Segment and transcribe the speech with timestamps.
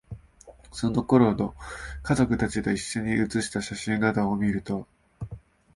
[0.73, 1.53] その頃の、
[2.01, 4.87] 家族達と一緒に写した写真などを見ると、